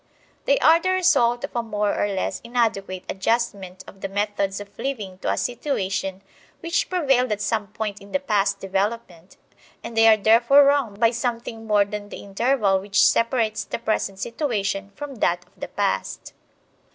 They 0.45 0.57
are 0.57 0.79
the 0.81 0.89
result 0.89 1.43
of 1.43 1.55
a 1.55 1.61
more 1.61 1.93
or 1.95 2.07
less 2.07 2.41
inadequate 2.43 3.03
adjustment 3.07 3.83
of 3.85 4.01
the 4.01 4.07
methods 4.09 4.59
of 4.59 4.79
living 4.79 5.19
to 5.19 5.29
a 5.29 5.37
situation 5.37 6.23
which 6.59 6.89
prevailed 6.89 7.31
at 7.31 7.39
some 7.39 7.67
point 7.67 8.01
in 8.01 8.11
the 8.11 8.19
past 8.19 8.59
development; 8.59 9.37
and 9.83 9.95
they 9.95 10.07
are 10.07 10.17
therefore 10.17 10.63
wrong 10.63 10.95
by 10.99 11.11
something 11.11 11.67
more 11.67 11.85
than 11.85 12.09
the 12.09 12.17
interval 12.17 12.79
which 12.79 13.05
separates 13.05 13.63
the 13.63 13.77
present 13.77 14.17
situation 14.17 14.89
from 14.95 15.17
that 15.17 15.45
of 15.45 15.59
the 15.59 15.67
past. 15.67 16.33